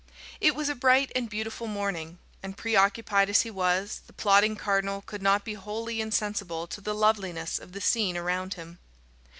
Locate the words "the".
4.07-4.13, 6.81-6.95, 7.73-7.81